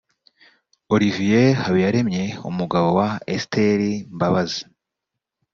Olivier 0.95 1.45
Habiyaremye 1.63 2.23
umugabo 2.49 2.87
wa 2.99 3.09
Esther 3.35 3.79
Mbabazi 4.15 4.61